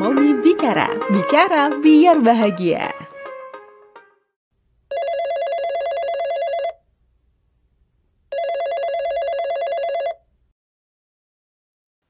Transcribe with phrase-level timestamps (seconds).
[0.00, 2.88] Momi Bicara, bicara biar bahagia.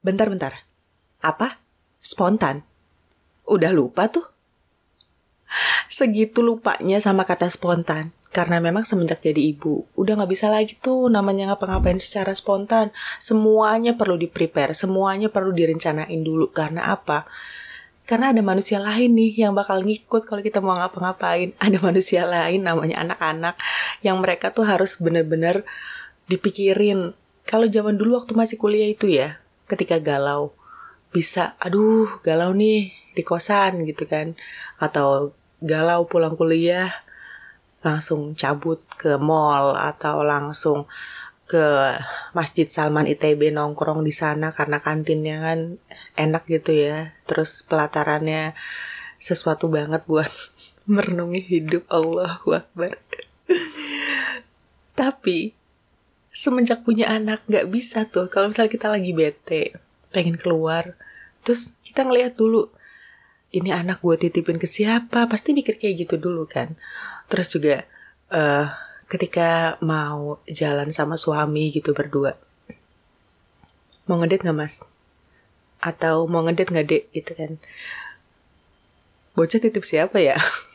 [0.00, 0.64] Bentar-bentar.
[1.20, 1.60] Apa?
[2.00, 2.64] Spontan?
[3.44, 4.32] Udah lupa tuh?
[5.92, 8.16] Segitu lupanya sama kata spontan.
[8.32, 12.96] Karena memang semenjak jadi ibu, udah gak bisa lagi tuh namanya ngapa-ngapain secara spontan.
[13.20, 16.48] Semuanya perlu di-prepare, semuanya perlu direncanain dulu.
[16.48, 17.28] Karena apa?
[18.04, 21.56] Karena ada manusia lain nih yang bakal ngikut kalau kita mau ngapa-ngapain.
[21.64, 23.56] Ada manusia lain namanya anak-anak
[24.04, 25.64] yang mereka tuh harus bener-bener
[26.28, 27.16] dipikirin.
[27.48, 30.52] Kalau zaman dulu waktu masih kuliah itu ya, ketika galau,
[31.12, 34.36] bisa, aduh galau nih di kosan gitu kan.
[34.76, 35.32] Atau
[35.64, 36.92] galau pulang kuliah,
[37.84, 40.88] langsung cabut ke mall atau langsung
[41.44, 41.96] ke
[42.32, 45.58] Masjid Salman ITB nongkrong di sana karena kantinnya kan
[46.16, 47.12] enak gitu ya.
[47.28, 48.56] Terus pelatarannya
[49.20, 50.30] sesuatu banget buat
[50.92, 52.96] merenungi hidup Allah Akbar.
[55.00, 55.64] Tapi
[56.34, 59.78] semenjak punya anak nggak bisa tuh kalau misalnya kita lagi bete
[60.10, 60.98] pengen keluar
[61.46, 62.74] terus kita ngeliat dulu
[63.54, 66.74] ini anak gue titipin ke siapa pasti mikir kayak gitu dulu kan
[67.30, 67.86] terus juga
[68.34, 68.66] uh,
[69.08, 72.36] ketika mau jalan sama suami gitu berdua
[74.04, 74.84] mau ngedit nggak mas
[75.80, 77.52] atau mau ngedit nggak dek gitu kan
[79.36, 80.36] bocah titip siapa ya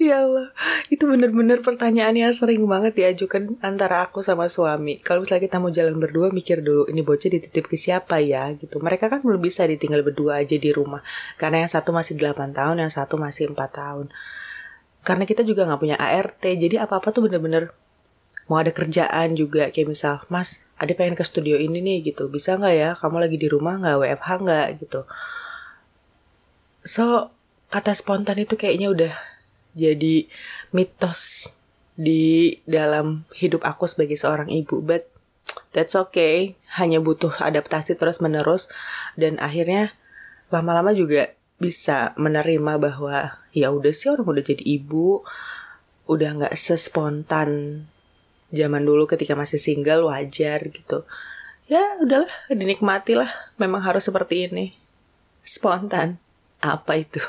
[0.00, 0.50] Ya Allah,
[0.90, 4.98] itu bener-bener pertanyaan yang sering banget diajukan antara aku sama suami.
[4.98, 8.82] Kalau misalnya kita mau jalan berdua, mikir dulu, ini bocah dititip ke siapa ya gitu.
[8.82, 11.04] Mereka kan belum bisa ditinggal berdua aja di rumah.
[11.36, 14.06] Karena yang satu masih 8 tahun, yang satu masih 4 tahun.
[15.02, 17.74] Karena kita juga nggak punya ART, jadi apa-apa tuh bener-bener
[18.46, 19.70] mau ada kerjaan juga.
[19.74, 22.30] Kayak misal, mas, ada pengen ke studio ini nih gitu.
[22.30, 25.00] Bisa nggak ya, kamu lagi di rumah nggak, WFH nggak gitu.
[26.86, 27.34] So,
[27.72, 29.12] kata spontan itu kayaknya udah
[29.72, 30.28] jadi
[30.76, 31.50] mitos
[31.96, 35.08] di dalam hidup aku sebagai seorang ibu but
[35.76, 38.68] that's okay hanya butuh adaptasi terus menerus
[39.16, 39.92] dan akhirnya
[40.52, 41.32] lama-lama juga
[41.62, 45.22] bisa menerima bahwa ya udah sih orang udah jadi ibu
[46.10, 47.84] udah nggak sespontan
[48.50, 51.06] zaman dulu ketika masih single wajar gitu.
[51.70, 54.74] Ya udahlah dinikmati lah memang harus seperti ini.
[55.46, 56.18] Spontan.
[56.58, 57.22] Apa itu